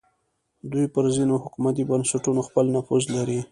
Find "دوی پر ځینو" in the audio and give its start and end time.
0.71-1.35